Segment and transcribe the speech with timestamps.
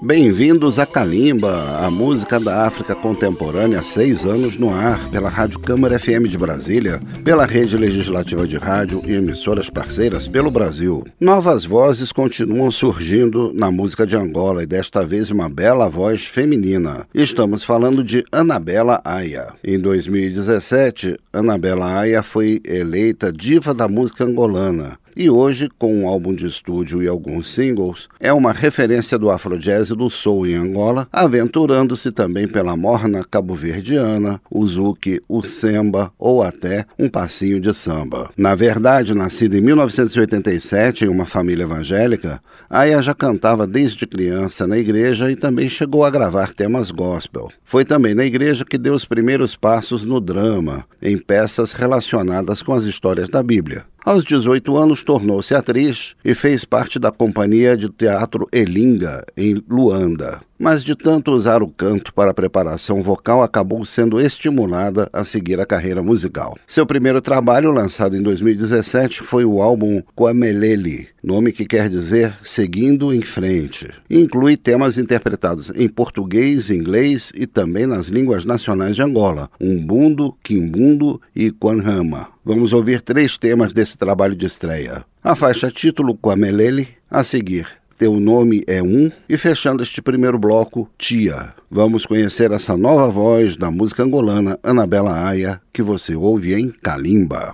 [0.00, 5.98] Bem-vindos a Kalimba, a música da África contemporânea, seis anos no ar, pela Rádio Câmara
[5.98, 11.04] FM de Brasília, pela Rede Legislativa de Rádio e emissoras parceiras pelo Brasil.
[11.20, 17.04] Novas vozes continuam surgindo na música de Angola e desta vez uma bela voz feminina.
[17.12, 19.48] Estamos falando de Anabela Aya.
[19.64, 26.32] Em 2017, Anabela Aya foi eleita diva da música angolana e hoje, com um álbum
[26.32, 31.08] de estúdio e alguns singles, é uma referência do afrojazz e do soul em Angola,
[31.12, 38.30] aventurando-se também pela morna cabo-verdiana, o zouk, o samba ou até um passinho de samba.
[38.36, 44.78] Na verdade, nascida em 1987 em uma família evangélica, Aya já cantava desde criança na
[44.78, 47.48] igreja e também chegou a gravar temas gospel.
[47.64, 52.72] Foi também na igreja que deu os primeiros passos no drama, em peças relacionadas com
[52.72, 53.84] as histórias da Bíblia.
[54.08, 60.40] Aos 18 anos, tornou-se atriz e fez parte da companhia de teatro Elinga, em Luanda
[60.58, 65.60] mas de tanto usar o canto para a preparação vocal, acabou sendo estimulada a seguir
[65.60, 66.58] a carreira musical.
[66.66, 73.14] Seu primeiro trabalho, lançado em 2017, foi o álbum Kwameleli, nome que quer dizer Seguindo
[73.14, 73.88] em Frente.
[74.10, 81.20] inclui temas interpretados em português, inglês e também nas línguas nacionais de Angola, Umbundo, Quimbundo
[81.34, 82.28] e Kwanhama.
[82.44, 85.04] Vamos ouvir três temas desse trabalho de estreia.
[85.22, 89.10] A faixa título Kwameleli, a seguir teu nome é um.
[89.28, 91.54] E fechando este primeiro bloco, Tia.
[91.70, 97.52] Vamos conhecer essa nova voz da música angolana Anabela Aya, que você ouve em Kalimba.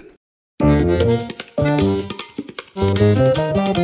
[2.84, 3.83] way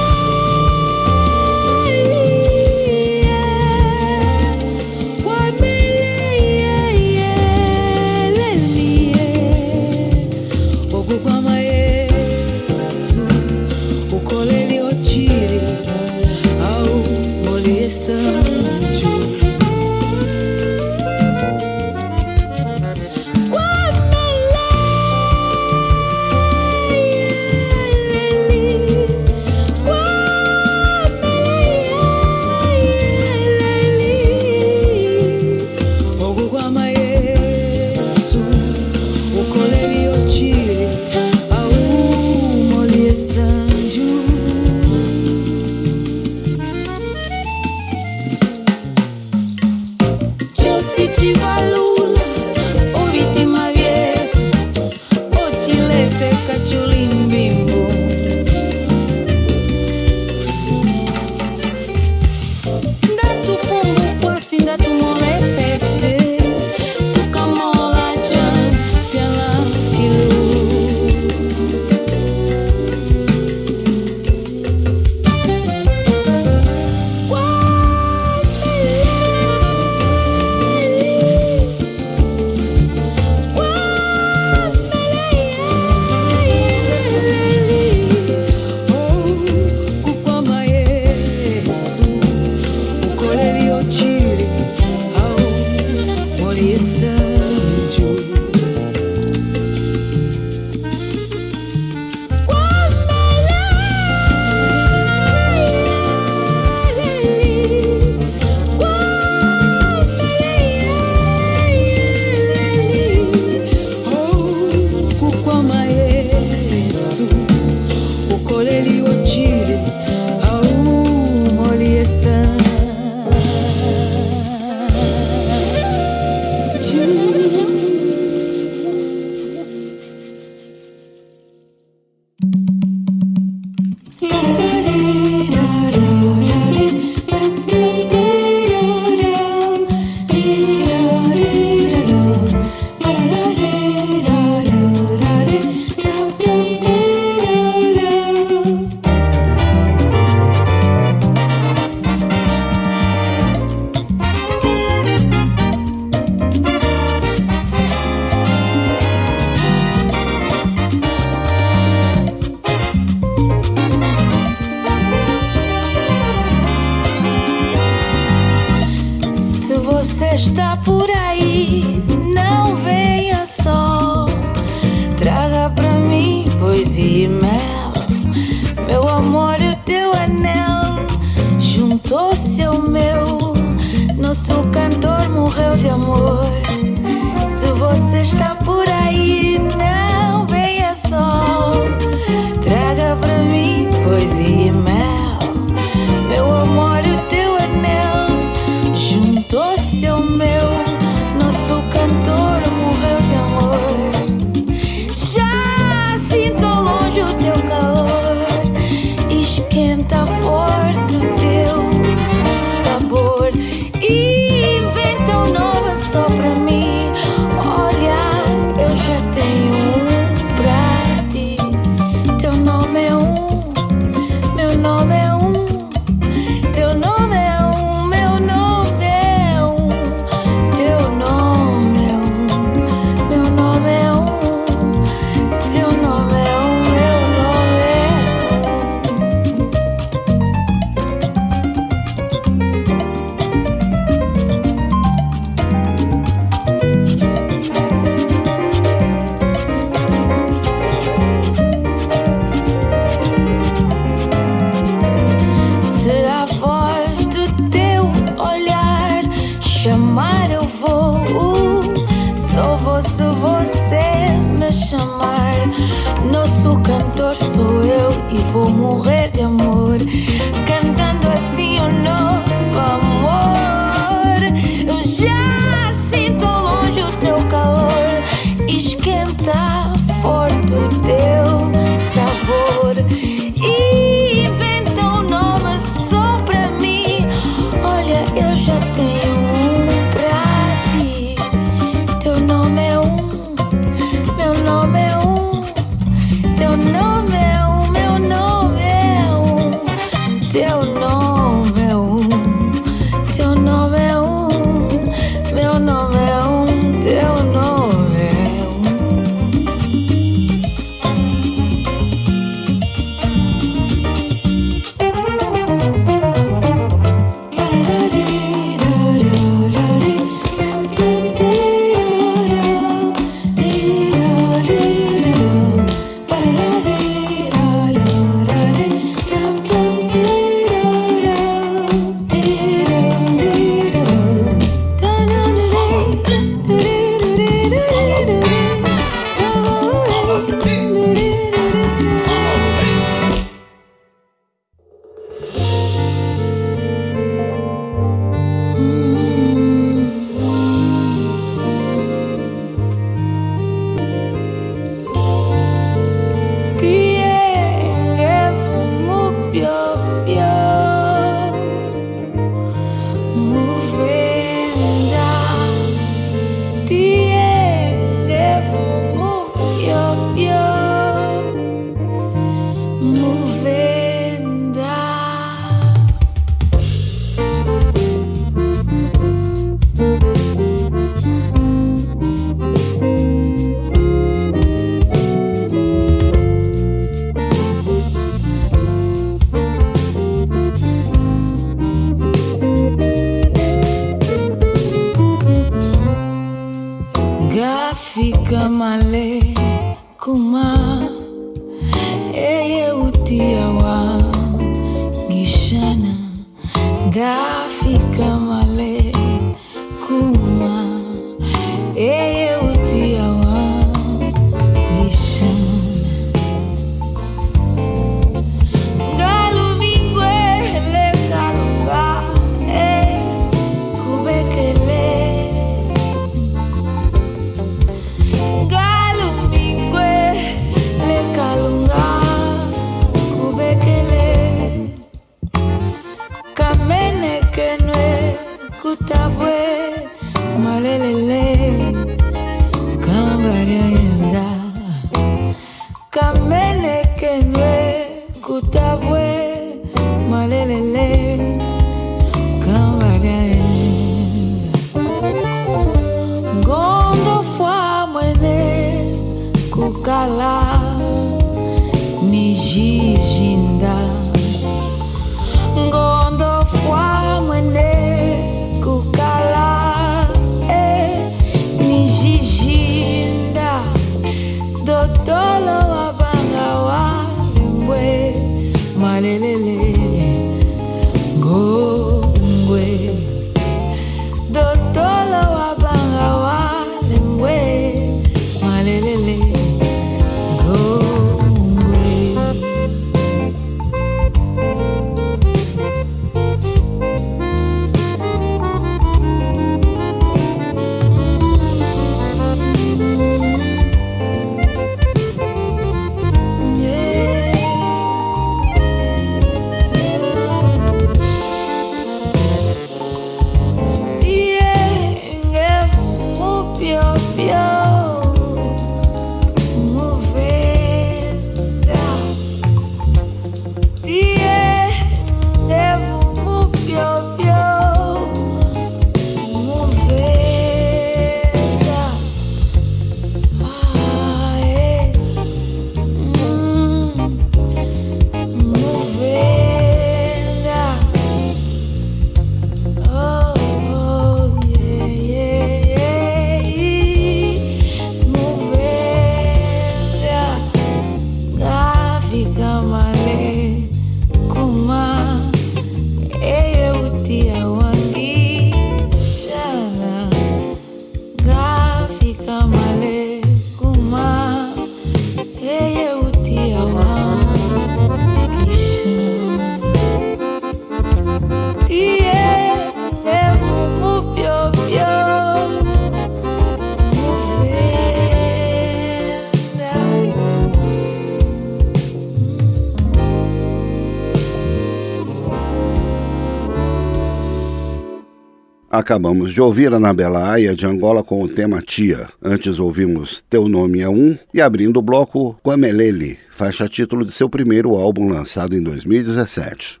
[589.06, 592.26] Acabamos de ouvir Anabela Aya de Angola com o tema Tia.
[592.42, 597.48] Antes ouvimos Teu Nome é Um e abrindo o bloco Quamelele, faixa título de seu
[597.48, 600.00] primeiro álbum lançado em 2017.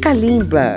[0.00, 0.76] Kalimba.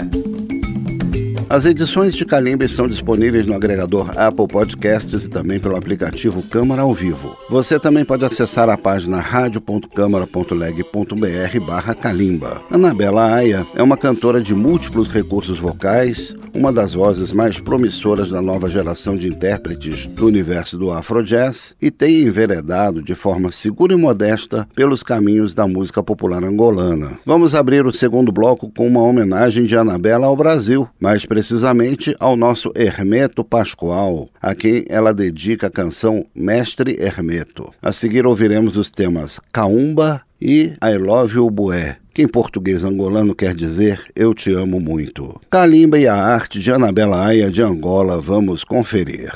[1.48, 6.82] As edições de Calimba estão disponíveis no agregador Apple Podcasts e também pelo aplicativo Câmara
[6.82, 7.38] ao Vivo.
[7.48, 12.64] Você também pode acessar a página radio.câmara.leg.br barra Calimba.
[12.72, 18.42] Anabela Aya é uma cantora de múltiplos recursos vocais, uma das vozes mais promissoras da
[18.42, 23.98] nova geração de intérpretes do universo do Afrojazz e tem enveredado de forma segura e
[23.98, 27.20] modesta pelos caminhos da música popular angolana.
[27.24, 32.38] Vamos abrir o segundo bloco com uma homenagem de Anabela ao Brasil, mais precisamente ao
[32.38, 37.74] nosso Hermeto Pascoal, a quem ela dedica a canção Mestre Hermeto.
[37.82, 43.36] A seguir ouviremos os temas Caumba e I Love You Bué que em português angolano
[43.36, 45.38] quer dizer Eu Te Amo Muito.
[45.50, 49.34] Calimba e a arte de Anabela Aya de Angola, vamos conferir.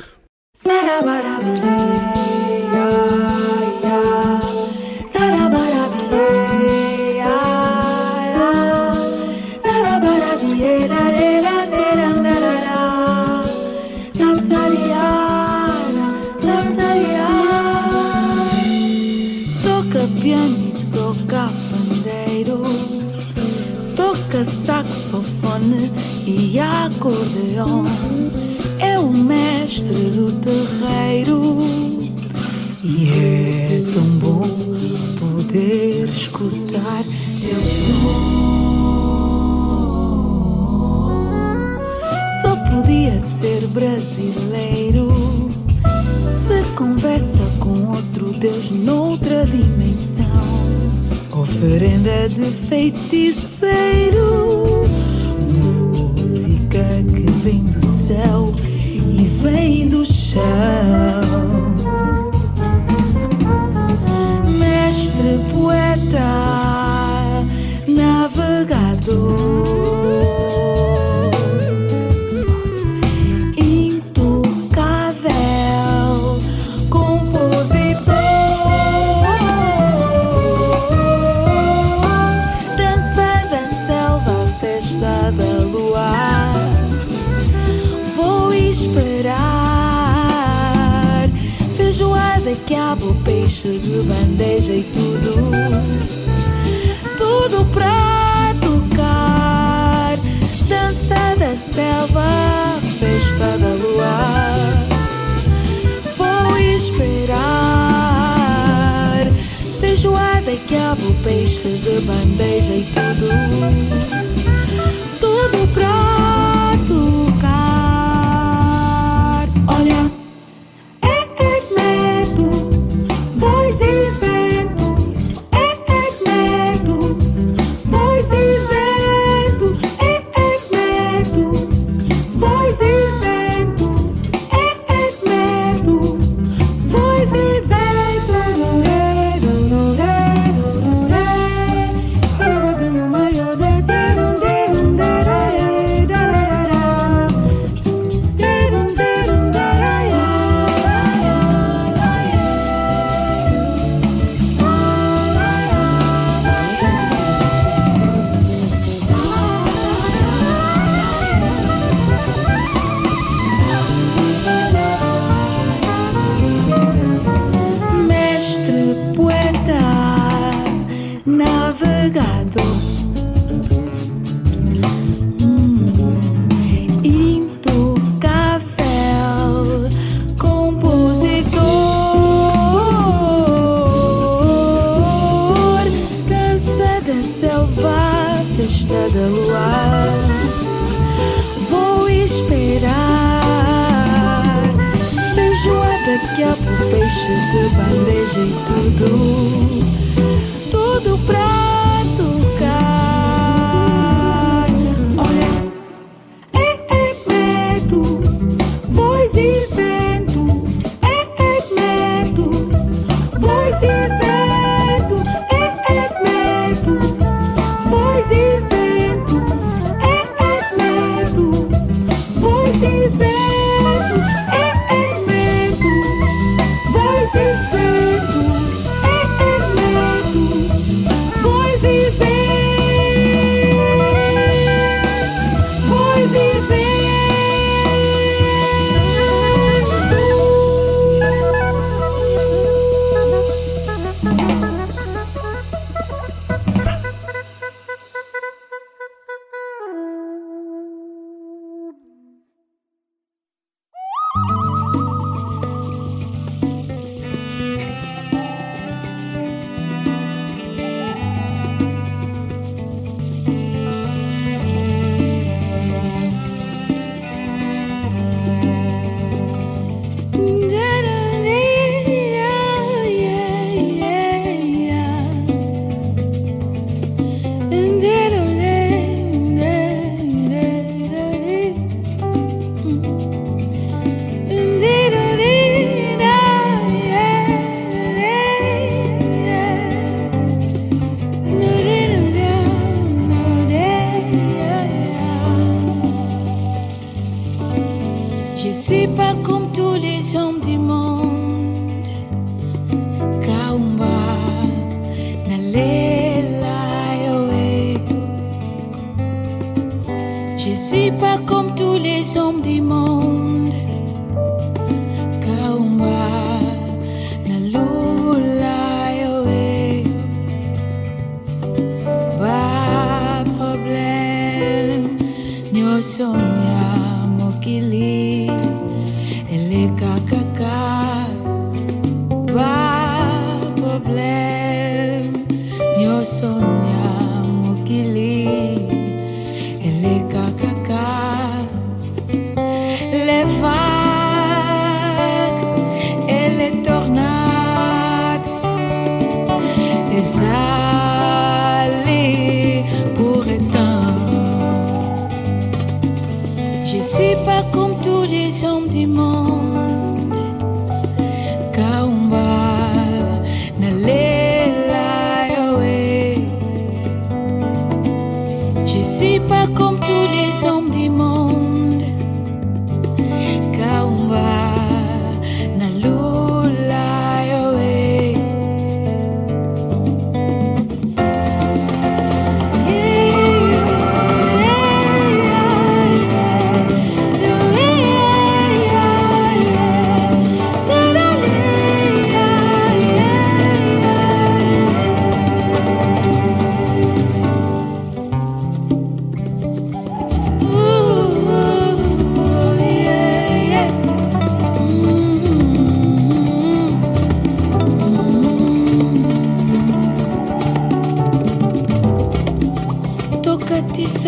[111.20, 112.49] Quiabo, peixe de bandeja e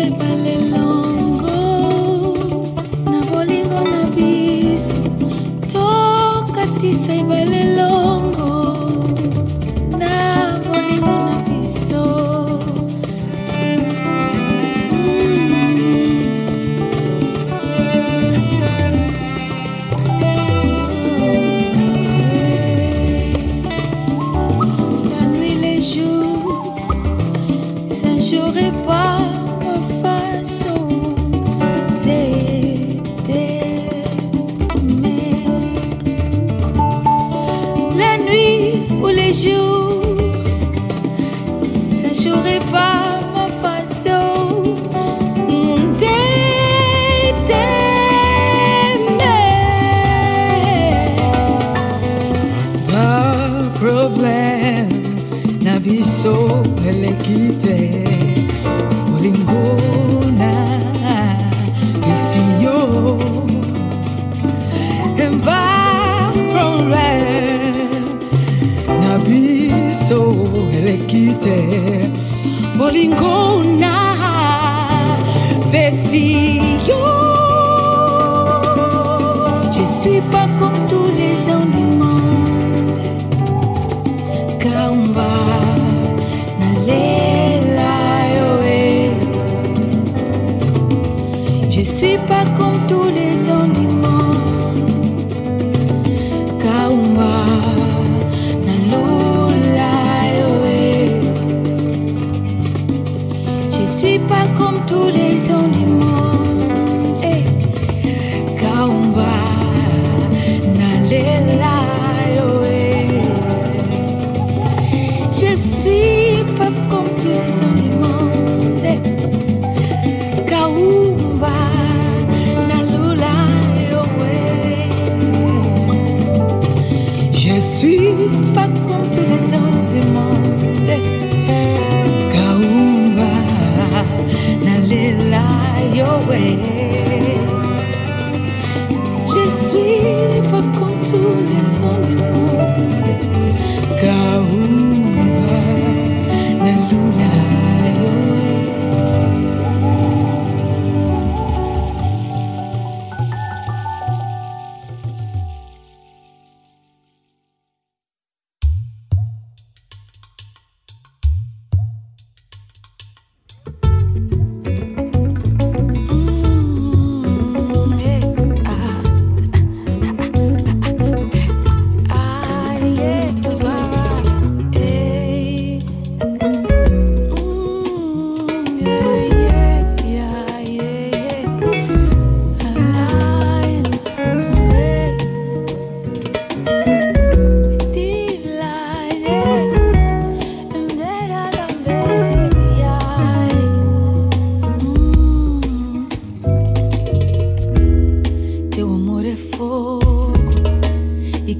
[0.02, 0.71] se cale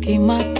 [0.03, 0.52] que mata.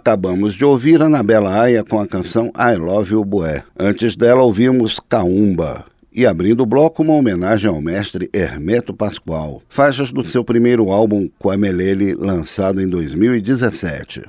[0.00, 3.62] Acabamos de ouvir Anabela Aia com a canção I Love You Bué.
[3.78, 5.84] Antes dela, ouvimos Caumba.
[6.10, 9.60] E abrindo o bloco, uma homenagem ao mestre Hermeto Pascoal.
[9.68, 14.22] Faixas do seu primeiro álbum, Quamelele, lançado em 2017.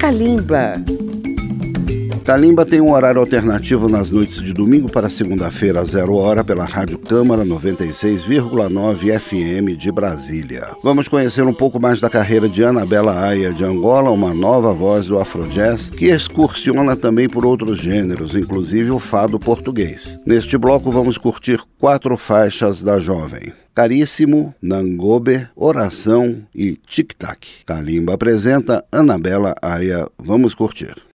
[0.00, 0.74] Kalimba.
[2.24, 6.64] Calimba tem um horário alternativo nas noites de domingo para segunda-feira, às zero hora, pela
[6.64, 10.68] Rádio Câmara 96,9 FM de Brasília.
[10.84, 15.06] Vamos conhecer um pouco mais da carreira de Anabela Aya de Angola, uma nova voz
[15.06, 20.16] do Afrojazz, que excursiona também por outros gêneros, inclusive o fado português.
[20.24, 23.52] Neste bloco vamos curtir quatro faixas da jovem.
[23.74, 27.64] Caríssimo, Nangobe, Oração e Tic Tac.
[27.66, 30.06] Kalimba apresenta Anabela Aya.
[30.18, 31.11] Vamos curtir.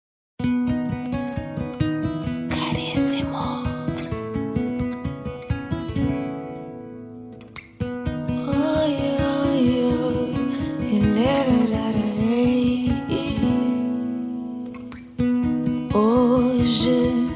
[16.36, 17.32] hoje.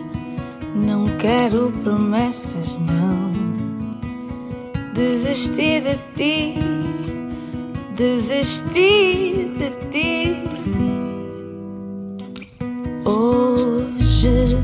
[0.75, 3.31] Não quero promessas, não.
[4.93, 6.55] Desistir de ti,
[7.95, 10.43] desistir de ti.
[13.05, 14.57] Hoje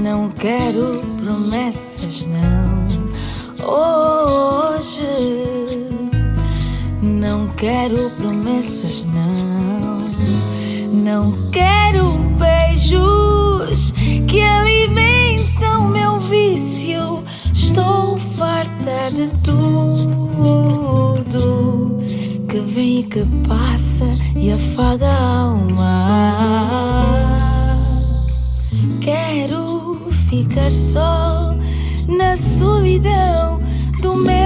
[0.00, 2.86] não quero promessas, não.
[3.66, 5.06] Hoje
[7.02, 9.98] não quero promessas, não.
[10.92, 11.45] Não
[23.16, 24.04] que passa
[24.36, 27.02] e afaga a alma.
[29.00, 31.56] Quero ficar só
[32.06, 33.58] na solidão
[34.02, 34.45] do meu.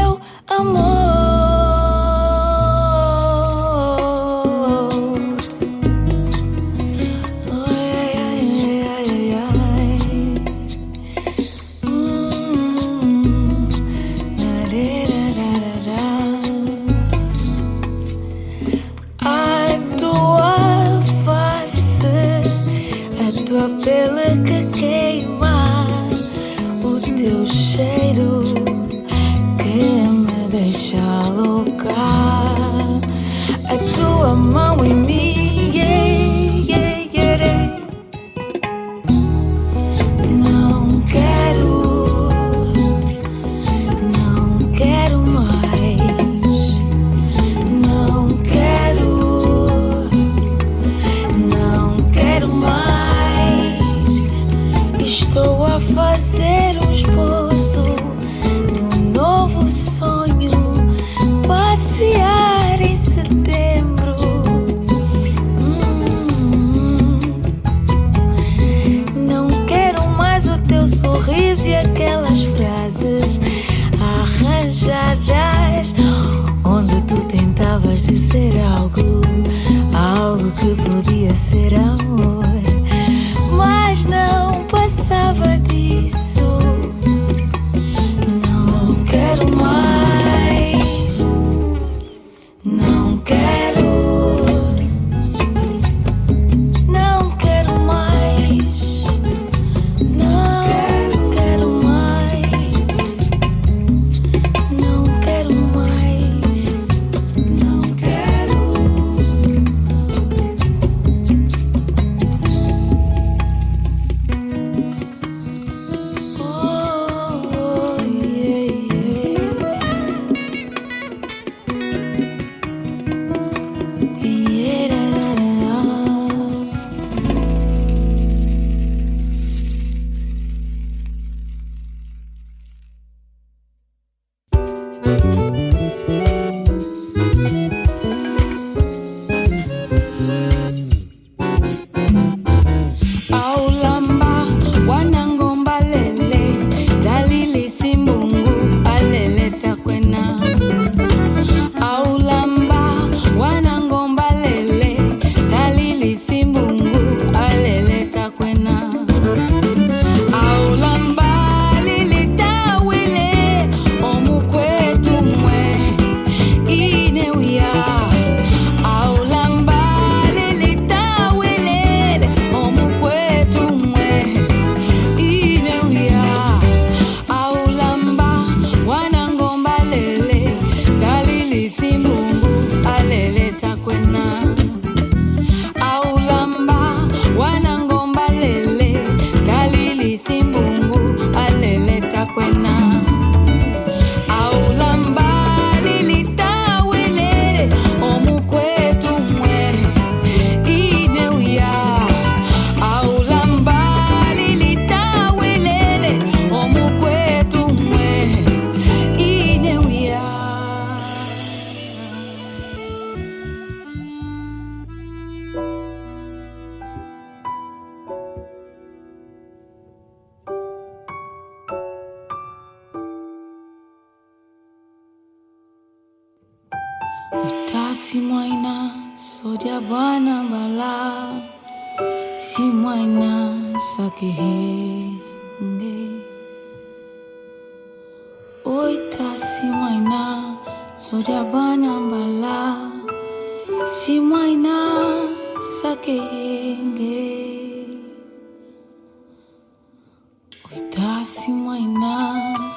[251.20, 252.16] Asi moina,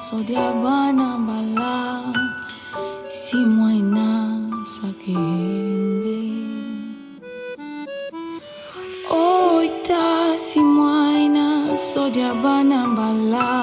[0.04, 2.12] sodia bana bala,
[3.08, 4.36] si moina
[4.74, 6.20] sakende.
[9.08, 13.53] Oita si moina, sodia bana bala.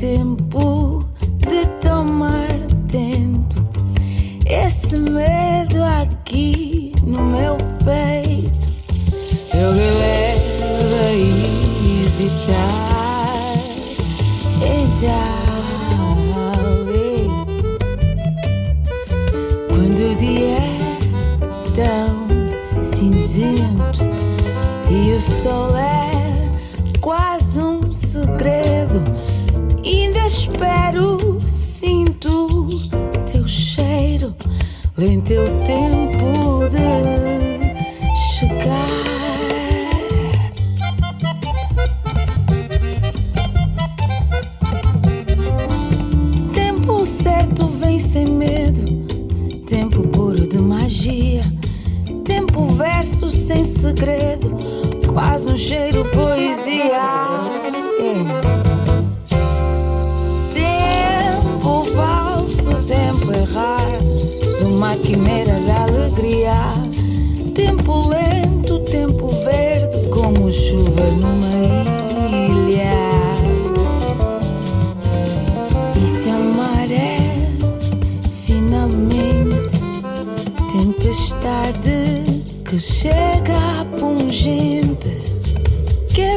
[0.00, 0.27] Já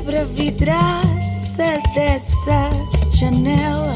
[0.02, 2.72] quebra vidraça dessa
[3.14, 3.96] janela.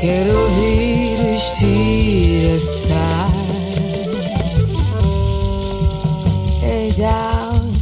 [0.00, 3.30] Quero ouvir o estiraçar
[6.62, 7.72] Ei, down,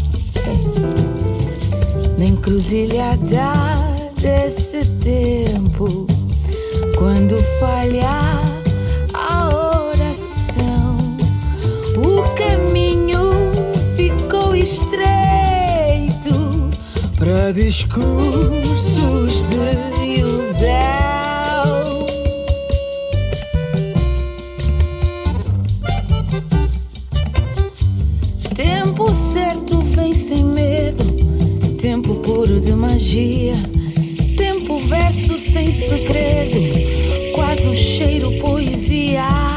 [2.18, 3.71] na encruzilhada
[17.52, 20.72] discursos de ilusão.
[28.54, 31.04] Tempo certo vem sem medo,
[31.80, 33.54] tempo puro de magia,
[34.36, 39.51] tempo verso sem segredo, quase um cheiro poesia.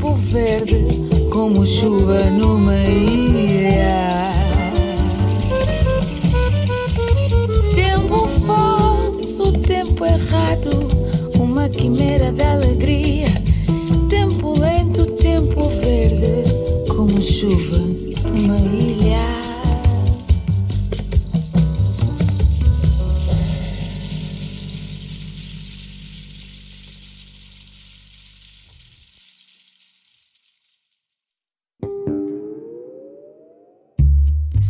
[0.00, 0.86] Tempo verde,
[1.30, 4.30] como chuva numa ilha.
[7.74, 10.70] Tempo falso, tempo errado,
[11.38, 13.29] uma quimera da alegria.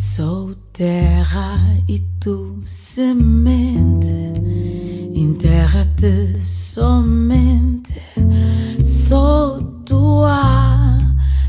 [0.03, 4.33] Sou terra e tu semente,
[5.13, 8.01] enterra-te somente.
[8.83, 10.97] Sou tua,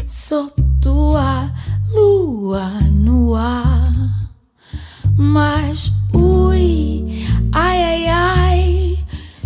[0.06, 0.50] sou
[0.82, 1.50] tua
[1.94, 4.30] lua no ar.
[5.16, 8.98] Mas ui, ai ai ai,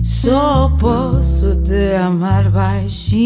[0.03, 3.26] só posso te amar baixinho.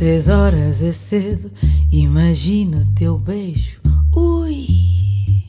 [0.00, 1.50] Seis horas, é cedo.
[1.92, 3.78] Imagina o teu beijo.
[4.16, 5.44] Ui,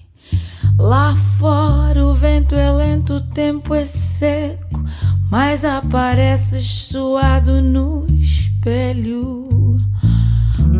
[0.77, 4.83] lá fora o vento é lento, o tempo é seco.
[5.29, 9.79] Mas apareces suado no espelho.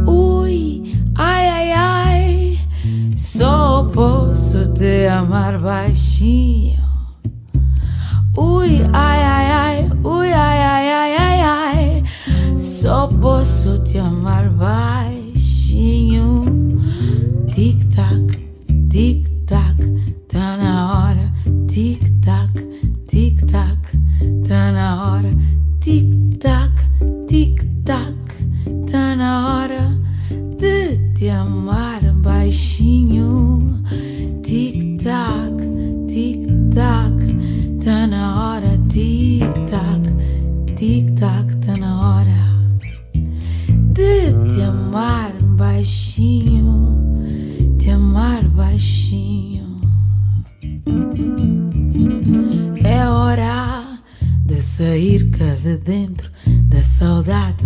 [0.06, 2.60] Ui, ai, ai, ai.
[3.16, 6.84] Só posso te amar baixinho.
[8.36, 10.91] Ui, ai, ai, ai, ui, ai, ai,
[13.22, 16.44] posso te amar baixinho.
[17.54, 18.40] Tic-tac,
[18.90, 19.78] tic-tac,
[20.28, 21.32] tá na hora.
[21.68, 22.52] Tic-tac,
[23.08, 23.80] tic-tac,
[24.48, 25.30] tá na hora.
[25.80, 26.74] Tic-tac,
[27.28, 28.18] tic-tac,
[28.90, 29.86] tá na hora
[30.58, 33.84] de te amar baixinho.
[34.42, 35.62] Tic-tac,
[36.08, 37.18] tic-tac,
[37.84, 38.78] tá na hora.
[38.90, 40.04] Tic-tac,
[40.76, 41.51] tic-tac,
[46.12, 47.78] baixinho.
[47.78, 49.82] Te amar baixinho.
[52.84, 53.84] É hora
[54.46, 56.30] de sair cá de dentro
[56.66, 57.66] da saudade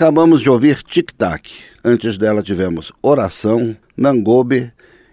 [0.00, 1.50] Acabamos de ouvir Tic Tac.
[1.84, 4.72] Antes dela tivemos Oração, Nangobe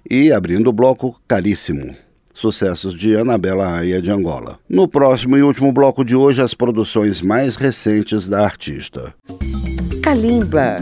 [0.10, 1.94] e, abrindo o bloco, Caríssimo.
[2.34, 4.58] Sucessos de Anabela Aia de Angola.
[4.70, 9.14] No próximo e último bloco de hoje, as produções mais recentes da artista.
[10.02, 10.78] Kalimba.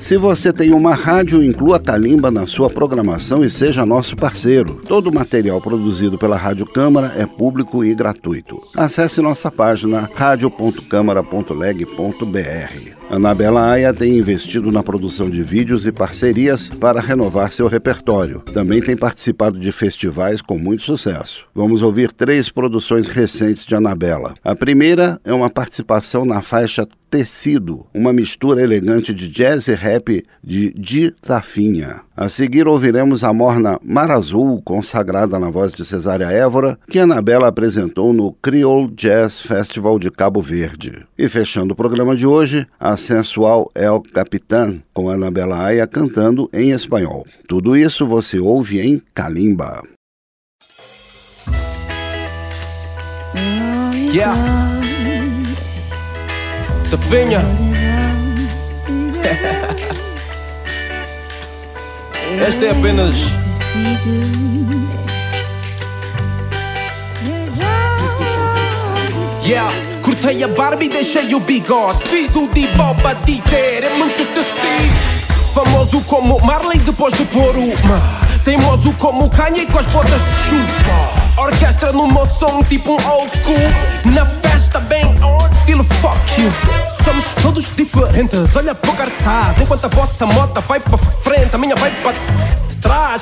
[0.00, 4.80] Se você tem uma rádio, inclua Calimba na sua programação e seja nosso parceiro.
[4.86, 8.58] Todo o material produzido pela Rádio Câmara é público e gratuito.
[8.76, 13.03] Acesse nossa página radio.câmara.leg.br.
[13.14, 18.40] Anabela Aya tem investido na produção de vídeos e parcerias para renovar seu repertório.
[18.40, 21.46] Também tem participado de festivais com muito sucesso.
[21.54, 24.34] Vamos ouvir três produções recentes de Anabela.
[24.42, 30.24] A primeira é uma participação na faixa Tecido, uma mistura elegante de jazz e rap
[30.42, 32.00] de Di Tafinha.
[32.16, 37.46] A seguir ouviremos a morna Mar Azul, consagrada na voz de Cesária Évora, que Anabela
[37.46, 41.06] apresentou no Creole Jazz Festival de Cabo Verde.
[41.16, 46.70] E fechando o programa de hoje, a sensual El Capitán, com Anabela Aya cantando em
[46.70, 47.26] espanhol.
[47.46, 49.82] Tudo isso você ouve em Kalimba.
[54.12, 54.36] Yeah.
[56.90, 57.40] Tafinha.
[62.46, 63.16] Esta é apenas.
[69.44, 69.93] Yeah,
[70.24, 72.02] cortei a barba e deixei o bigode.
[72.04, 75.52] Fiz o de boba dizer, é muito tecido.
[75.52, 78.00] Famoso como Marley depois de pôr uma.
[78.42, 81.42] Teimoso como Kanye com as botas de chuva.
[81.42, 84.12] Orquestra no meu som, tipo um old school.
[84.14, 86.50] Na festa, bem on, estilo fuck you.
[87.04, 89.60] Somos todos diferentes, olha para o cartaz.
[89.60, 92.16] Enquanto a vossa moto vai para frente, a minha vai para
[92.80, 93.20] trás.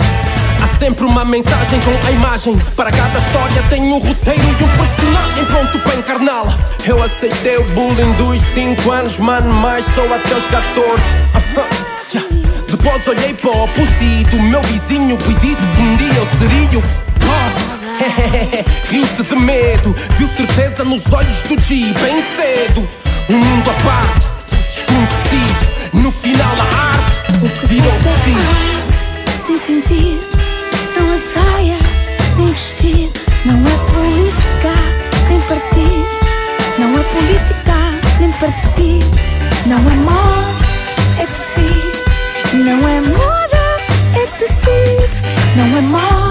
[0.63, 2.57] Há sempre uma mensagem com a imagem.
[2.77, 6.57] Para cada história tem um roteiro e um personagem pronto para encarná-la.
[6.87, 10.85] Eu aceitei o bullying dos 5 anos, mano, mas sou até os 14.
[10.85, 12.15] Uh -huh.
[12.15, 12.43] yeah.
[12.69, 16.79] Depois olhei para o pussy do meu vizinho e disse que um dia eu seria
[16.79, 16.83] o
[17.19, 17.83] boss.
[18.89, 22.89] Riu-se de medo, viu certeza nos olhos do G bem cedo.
[23.29, 24.29] Um mundo à parte,
[24.65, 25.73] desconhecido.
[25.93, 27.93] No final a arte virou
[33.45, 34.72] Não é política,
[35.28, 36.07] nem partido.
[36.78, 37.74] Não é política,
[38.20, 39.18] nem partido.
[39.66, 40.64] Não é moda,
[41.18, 42.03] é tecido.
[42.55, 43.64] Não é moda,
[44.14, 45.09] é tecido.
[45.57, 46.22] Não é moda,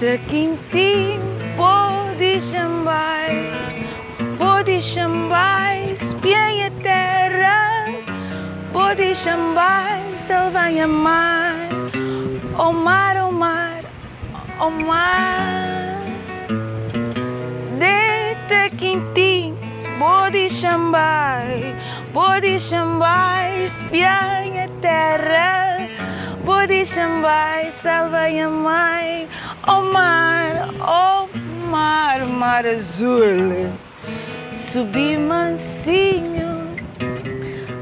[0.00, 1.20] de Quintim,
[1.58, 3.28] pode chamar,
[4.38, 7.84] pode chamar, espiei a terra,
[8.72, 11.54] pode chamar, salva a mar,
[12.58, 13.82] o mar, o mar,
[14.58, 16.00] o mar.
[17.78, 19.54] De te Quintim,
[19.98, 21.44] pode chamar,
[22.14, 25.86] pode chamar, espiei a terra,
[26.46, 28.99] pode chamar, salva a mar.
[32.40, 33.68] Mar, azul,
[34.72, 36.72] subi mansinho,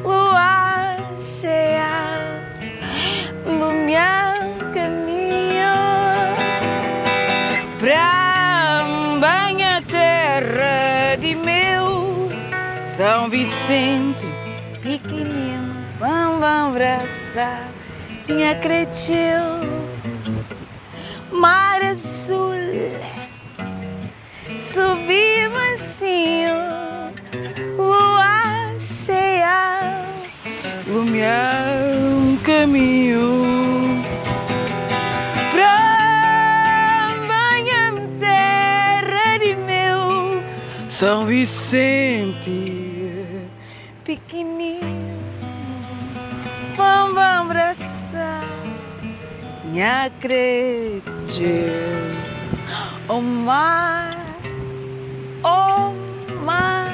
[0.02, 0.96] lua
[1.38, 2.42] cheia,
[3.46, 4.34] lumiar
[4.74, 5.78] caminho
[7.78, 8.84] pra
[9.20, 12.28] banha terra de meu.
[12.96, 14.26] São Vicente,
[14.82, 17.62] pequenino, vão, vão abraçar.
[18.26, 19.77] Minha cretil
[40.98, 42.50] São Vicente,
[44.04, 45.16] pequenino,
[46.76, 48.42] vamos abraçar
[49.64, 51.04] minha acredito.
[53.08, 54.10] O mar,
[55.44, 55.94] o
[56.44, 56.88] mar.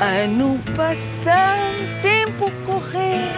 [0.00, 3.32] Ano passando, tempo correr,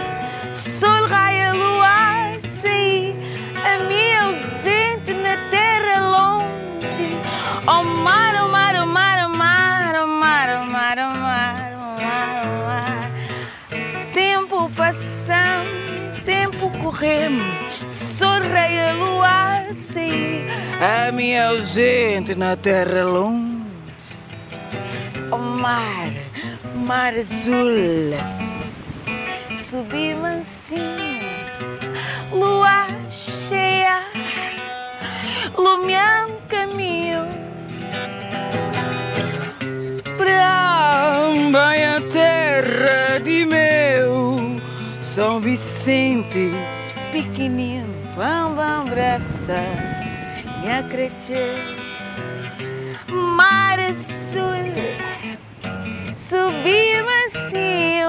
[17.09, 17.43] tempo correndo,
[17.89, 20.47] sol raia, lua sair,
[20.79, 23.63] a minha ausente na terra longe.
[25.31, 26.11] O mar,
[26.75, 28.13] mar azul,
[29.67, 31.25] subi mansinho,
[32.31, 34.03] lua cheia,
[35.57, 37.27] lumiando caminho
[41.51, 44.55] bem a terra de meu
[45.01, 46.51] São Vicente,
[47.21, 49.59] pequenino, quando abraça,
[50.61, 51.89] me acredito.
[53.11, 53.97] Mares
[56.29, 58.03] subiu assim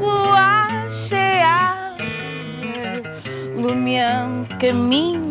[0.00, 0.66] lua
[1.08, 1.94] cheia,
[3.56, 5.23] lumiando caminho.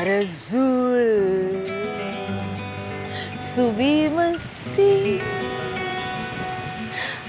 [0.00, 0.96] Mar azul,
[3.54, 5.20] subi mansinho,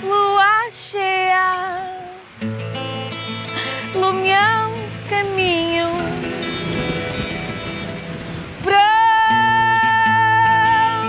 [0.02, 1.82] lua cheia,
[3.94, 4.72] lumião
[5.10, 5.90] caminho
[8.64, 8.88] pra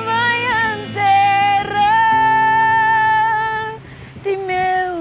[0.08, 1.94] minha terra
[4.24, 4.96] de meu.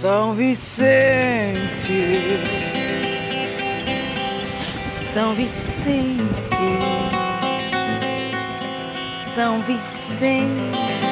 [0.00, 1.65] São Vicente,
[5.16, 6.20] São Vicente,
[9.34, 11.05] São Vicente,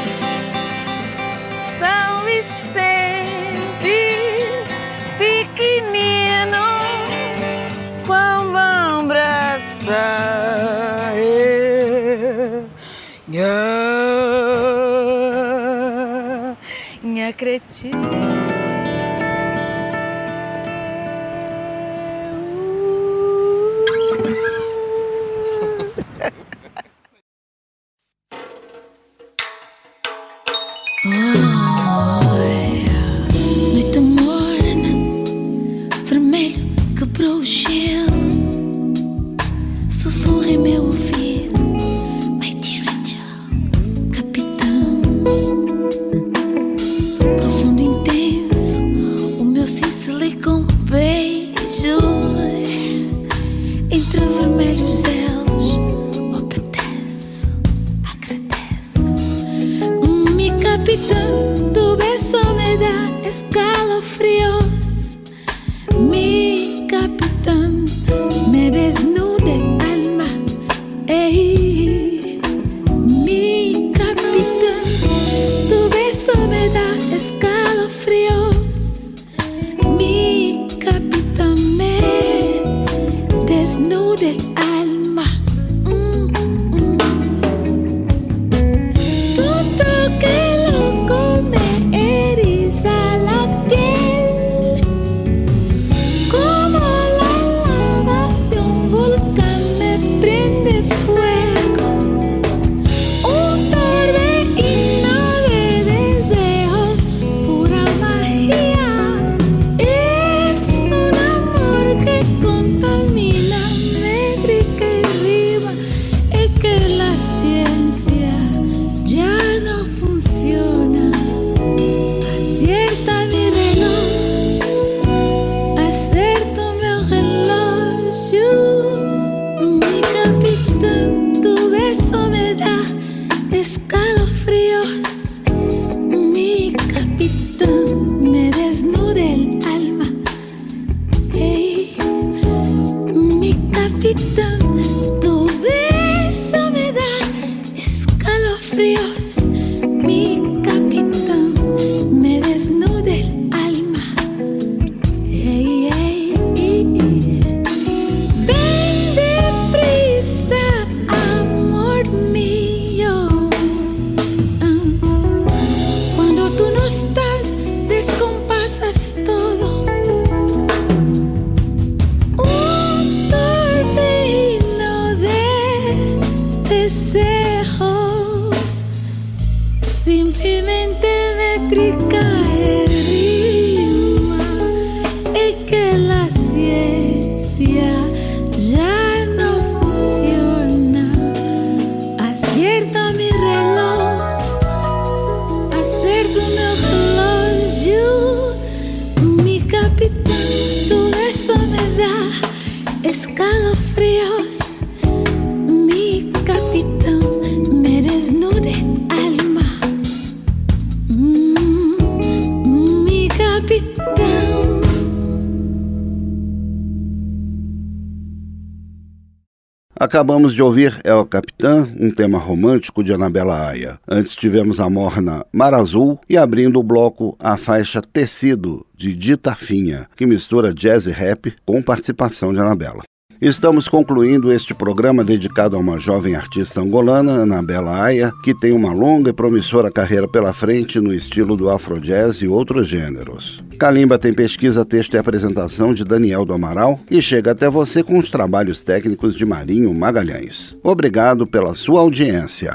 [220.15, 223.99] Acabamos de ouvir El Capitã, um tema romântico de Anabela Aya.
[224.09, 229.57] Antes tivemos a morna Mar Azul e abrindo o bloco a faixa Tecido, de Dita
[229.57, 233.03] Finha, que mistura jazz e rap com participação de Anabela.
[233.41, 238.93] Estamos concluindo este programa dedicado a uma jovem artista angolana, Anabela Aya, que tem uma
[238.93, 243.63] longa e promissora carreira pela frente no estilo do afrojazz e outros gêneros.
[243.79, 248.19] Kalimba tem pesquisa, texto e apresentação de Daniel do Amaral e chega até você com
[248.19, 250.75] os trabalhos técnicos de Marinho Magalhães.
[250.83, 252.75] Obrigado pela sua audiência.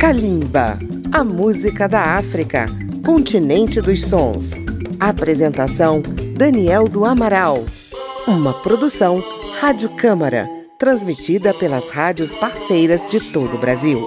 [0.00, 0.78] Kalimba,
[1.12, 2.66] a música da África,
[3.04, 4.52] continente dos sons.
[4.98, 6.02] Apresentação
[6.36, 7.64] Daniel do Amaral.
[8.26, 9.22] Uma produção
[9.60, 10.48] Rádio Câmara,
[10.78, 13.98] transmitida pelas rádios parceiras de todo o Brasil.